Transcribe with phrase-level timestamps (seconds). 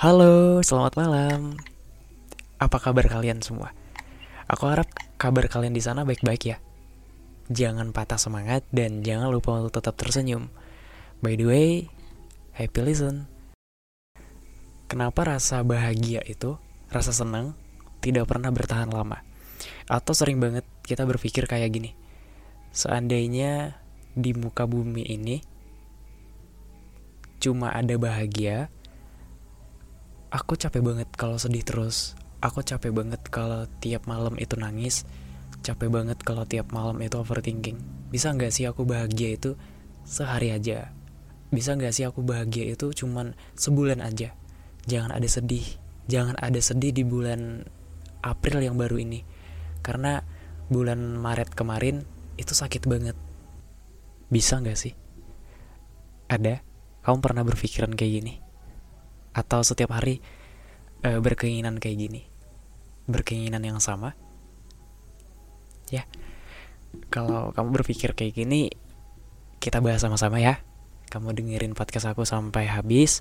[0.00, 1.60] Halo, selamat malam.
[2.56, 3.76] Apa kabar kalian semua?
[4.48, 4.88] Aku harap
[5.20, 6.56] kabar kalian di sana baik-baik ya.
[7.52, 10.48] Jangan patah semangat dan jangan lupa untuk tetap tersenyum.
[11.20, 11.68] By the way,
[12.56, 13.28] happy listen.
[14.88, 16.56] Kenapa rasa bahagia itu,
[16.88, 17.52] rasa senang,
[18.00, 19.20] tidak pernah bertahan lama?
[19.84, 21.92] Atau sering banget kita berpikir kayak gini.
[22.72, 23.76] Seandainya
[24.16, 25.44] di muka bumi ini
[27.36, 28.72] cuma ada bahagia,
[30.30, 32.14] aku capek banget kalau sedih terus.
[32.40, 35.04] Aku capek banget kalau tiap malam itu nangis.
[35.60, 37.76] Capek banget kalau tiap malam itu overthinking.
[38.08, 39.60] Bisa nggak sih aku bahagia itu
[40.08, 40.94] sehari aja?
[41.52, 44.32] Bisa nggak sih aku bahagia itu cuman sebulan aja?
[44.88, 45.66] Jangan ada sedih.
[46.08, 47.66] Jangan ada sedih di bulan
[48.24, 49.20] April yang baru ini.
[49.84, 50.22] Karena
[50.72, 52.06] bulan Maret kemarin
[52.40, 53.18] itu sakit banget.
[54.32, 54.94] Bisa nggak sih?
[56.30, 56.62] Ada?
[57.04, 58.49] Kamu pernah berpikiran kayak gini?
[59.40, 60.20] Atau setiap hari
[61.08, 62.22] uh, berkeinginan kayak gini
[63.08, 64.14] berkeinginan yang sama
[65.90, 66.06] ya.
[67.10, 68.70] Kalau kamu berpikir kayak gini
[69.58, 70.62] kita bahas sama-sama ya.
[71.10, 73.20] Kamu dengerin podcast aku sampai habis.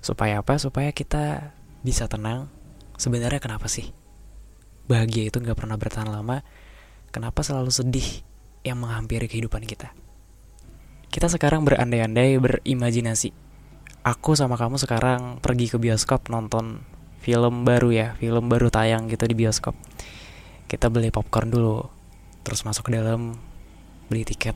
[0.00, 0.56] Supaya apa?
[0.56, 1.52] Supaya kita
[1.84, 2.48] bisa tenang.
[2.96, 3.92] Sebenarnya kenapa sih?
[4.88, 6.40] Bahagia itu nggak pernah bertahan lama.
[7.12, 8.24] Kenapa selalu sedih
[8.64, 9.92] yang menghampiri kehidupan kita?
[11.12, 13.45] Kita sekarang berandai-andai berimajinasi
[14.06, 16.86] aku sama kamu sekarang pergi ke bioskop nonton
[17.18, 19.74] film baru ya, film baru tayang gitu di bioskop.
[20.70, 21.82] Kita beli popcorn dulu,
[22.46, 23.34] terus masuk ke dalam
[24.06, 24.54] beli tiket,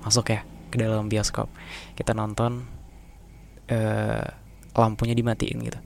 [0.00, 0.40] masuk ya
[0.72, 1.52] ke dalam bioskop.
[1.92, 2.64] Kita nonton,
[3.68, 4.24] uh,
[4.72, 5.80] lampunya dimatiin gitu.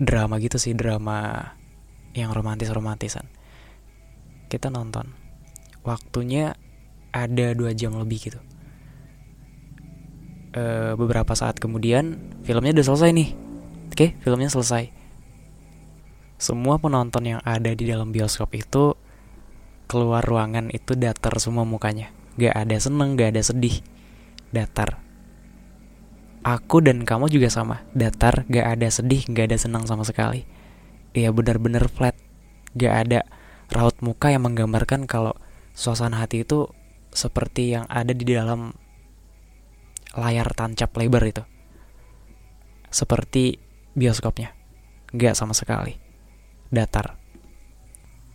[0.00, 1.52] Drama gitu sih, drama
[2.16, 3.28] yang romantis-romantisan.
[4.48, 5.12] Kita nonton,
[5.84, 6.56] waktunya
[7.12, 8.40] ada dua jam lebih gitu
[10.56, 13.28] uh, beberapa saat kemudian filmnya udah selesai nih.
[13.92, 14.88] Oke filmnya selesai.
[16.40, 18.98] Semua penonton yang ada di dalam bioskop itu
[19.86, 22.10] keluar ruangan itu datar semua mukanya.
[22.40, 23.84] Gak ada seneng gak ada sedih.
[24.50, 24.98] Datar.
[26.42, 27.86] Aku dan kamu juga sama.
[27.94, 30.48] Datar gak ada sedih gak ada senang sama sekali.
[31.12, 32.16] Iya benar-benar flat.
[32.72, 33.20] Gak ada
[33.68, 35.36] raut muka yang menggambarkan kalau
[35.76, 36.68] suasana hati itu
[37.12, 38.72] seperti yang ada di dalam
[40.16, 41.42] layar tancap lebar itu.
[42.92, 43.56] Seperti
[43.96, 44.52] bioskopnya.
[45.12, 45.96] Gak sama sekali.
[46.68, 47.16] Datar.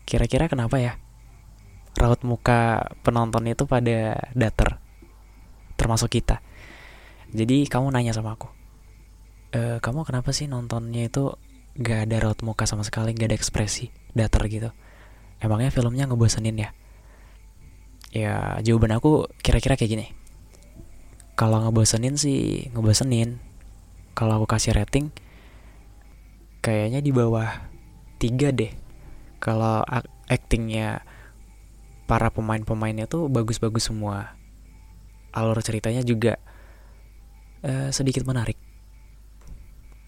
[0.05, 0.97] Kira-kira kenapa ya?
[1.97, 4.81] Raut muka penonton itu pada datar.
[5.77, 6.41] Termasuk kita.
[7.33, 8.49] Jadi kamu nanya sama aku.
[9.53, 11.33] E, kamu kenapa sih nontonnya itu
[11.77, 14.73] gak ada raut muka sama sekali, gak ada ekspresi, datar gitu.
[15.37, 16.69] Emangnya filmnya ngebosenin ya?
[18.09, 20.16] Ya jawaban aku kira-kira kayak gini
[21.37, 23.37] kalau ngebosenin sih ngebosenin.
[24.17, 25.13] Kalau aku kasih rating
[26.65, 27.69] kayaknya di bawah
[28.17, 28.73] tiga deh.
[29.37, 29.85] Kalau
[30.25, 31.05] actingnya
[32.09, 34.33] para pemain-pemainnya tuh bagus-bagus semua.
[35.29, 36.41] Alur ceritanya juga
[37.61, 38.57] uh, sedikit menarik.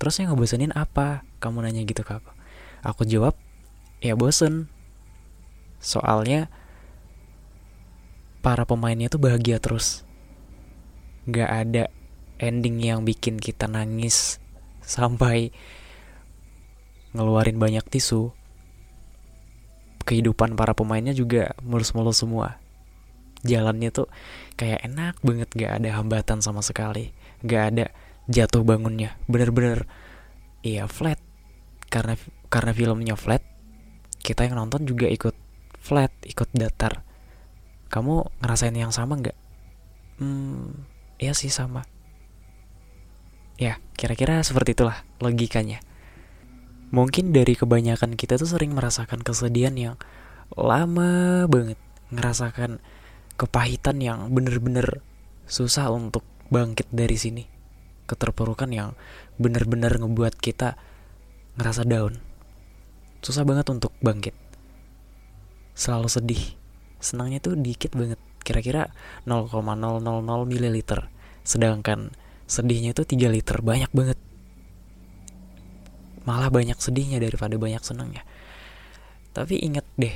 [0.02, 1.22] Terus yang ngebosenin apa?
[1.38, 2.34] Kamu nanya gitu ke aku
[2.82, 3.38] aku jawab
[4.02, 4.66] ya bosen.
[5.78, 6.50] Soalnya
[8.42, 10.09] para pemainnya tuh bahagia terus
[11.30, 11.84] nggak ada
[12.40, 14.40] ending yang bikin kita nangis
[14.82, 15.52] sampai
[17.14, 18.32] ngeluarin banyak tisu.
[20.08, 22.58] Kehidupan para pemainnya juga mulus-mulus semua.
[23.46, 24.10] Jalannya tuh
[24.58, 27.14] kayak enak banget gak ada hambatan sama sekali.
[27.46, 27.86] Gak ada
[28.26, 29.14] jatuh bangunnya.
[29.30, 29.86] Bener-bener
[30.66, 31.22] iya flat.
[31.94, 32.18] Karena
[32.50, 33.46] karena filmnya flat
[34.20, 35.38] kita yang nonton juga ikut
[35.78, 37.06] flat ikut datar.
[37.90, 39.38] Kamu ngerasain yang sama nggak?
[40.22, 40.86] Hmm,
[41.20, 41.84] Iya sih sama.
[43.60, 45.84] Ya, kira-kira seperti itulah logikanya.
[46.96, 49.96] Mungkin dari kebanyakan kita tuh sering merasakan kesedihan yang
[50.56, 51.76] lama banget.
[52.16, 52.80] Ngerasakan
[53.36, 55.04] kepahitan yang bener-bener
[55.44, 57.44] susah untuk bangkit dari sini.
[58.08, 58.96] Keterpurukan yang
[59.36, 60.80] bener-bener ngebuat kita
[61.60, 62.16] ngerasa down.
[63.20, 64.34] Susah banget untuk bangkit.
[65.76, 66.44] Selalu sedih.
[67.04, 68.18] Senangnya tuh dikit banget
[68.50, 68.90] kira-kira
[69.30, 69.62] 0,000
[70.50, 70.78] ml
[71.46, 72.10] sedangkan
[72.50, 73.62] sedihnya itu 3 liter.
[73.62, 74.18] Banyak banget.
[76.26, 78.26] Malah banyak sedihnya daripada banyak senangnya.
[79.30, 80.14] Tapi inget deh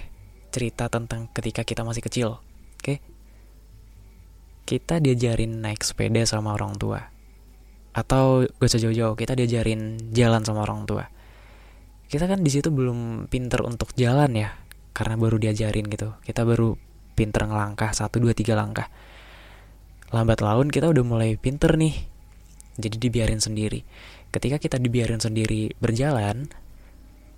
[0.50, 2.42] cerita tentang ketika kita masih kecil
[2.82, 2.98] oke?
[4.66, 7.02] Kita diajarin naik sepeda sama orang tua.
[7.94, 11.06] Atau gak usah jauh-jauh kita diajarin jalan sama orang tua.
[12.10, 14.54] Kita kan di situ belum pinter untuk jalan ya
[14.94, 16.14] karena baru diajarin gitu.
[16.22, 16.78] Kita baru
[17.14, 18.90] pinter ngelangkah satu dua tiga langkah.
[20.14, 21.94] Lambat laun kita udah mulai pinter nih
[22.78, 23.86] jadi dibiarin sendiri.
[24.34, 26.50] Ketika kita dibiarin sendiri berjalan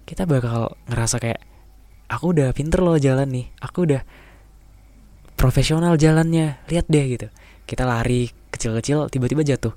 [0.08, 1.42] kita bakal ngerasa kayak
[2.08, 4.02] aku udah pinter loh jalan nih aku udah
[5.36, 7.28] profesional jalannya lihat deh gitu.
[7.68, 9.76] Kita lari kecil-kecil tiba-tiba jatuh.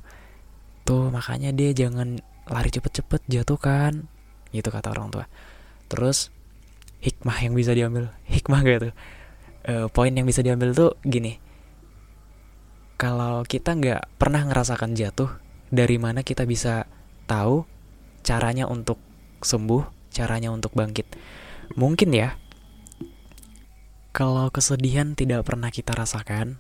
[0.87, 4.07] Tuh makanya dia jangan lari cepet-cepet jatuh kan
[4.55, 5.27] gitu kata orang tua.
[5.91, 6.31] Terus
[7.03, 8.91] hikmah yang bisa diambil hikmah gitu
[9.69, 11.37] e, poin yang bisa diambil tuh gini
[12.99, 15.31] kalau kita nggak pernah ngerasakan jatuh
[15.71, 16.91] dari mana kita bisa
[17.31, 17.63] tahu
[18.27, 18.99] caranya untuk
[19.39, 21.07] sembuh, caranya untuk bangkit.
[21.79, 22.35] Mungkin ya,
[24.11, 26.59] kalau kesedihan tidak pernah kita rasakan,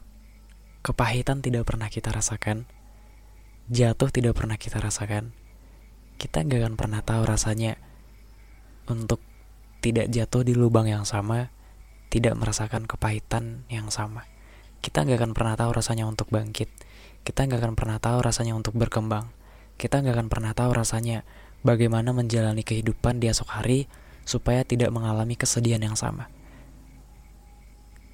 [0.87, 2.71] kepahitan tidak pernah kita rasakan,
[3.67, 5.35] jatuh tidak pernah kita rasakan,
[6.23, 7.81] kita nggak akan pernah tahu rasanya
[8.87, 9.19] untuk
[9.83, 11.51] tidak jatuh di lubang yang sama,
[12.09, 14.25] tidak merasakan kepahitan yang sama.
[14.81, 16.71] Kita nggak akan pernah tahu rasanya untuk bangkit
[17.29, 19.29] kita nggak akan pernah tahu rasanya untuk berkembang.
[19.77, 21.29] Kita nggak akan pernah tahu rasanya
[21.61, 23.85] bagaimana menjalani kehidupan di esok hari
[24.25, 26.33] supaya tidak mengalami kesedihan yang sama.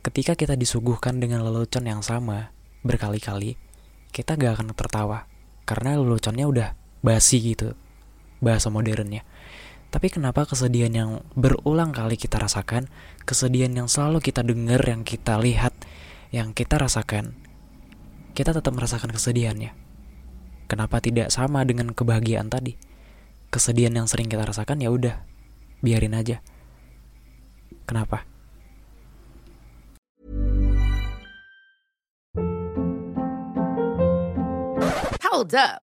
[0.03, 2.51] Ketika kita disuguhkan dengan lelucon yang sama
[2.83, 3.55] berkali-kali,
[4.13, 5.25] kita gak akan tertawa
[5.65, 6.69] karena leluconnya udah
[7.01, 7.73] basi gitu
[8.45, 9.25] bahasa modernnya.
[9.95, 12.91] Tapi kenapa kesedihan yang berulang kali kita rasakan,
[13.23, 15.71] kesedihan yang selalu kita dengar, yang kita lihat,
[16.35, 17.39] yang kita rasakan,
[18.35, 19.71] kita tetap merasakan kesedihannya.
[20.67, 22.75] Kenapa tidak sama dengan kebahagiaan tadi?
[23.55, 25.23] Kesedihan yang sering kita rasakan ya udah,
[25.79, 26.43] biarin aja.
[27.87, 28.27] Kenapa?
[35.23, 35.84] Hold up.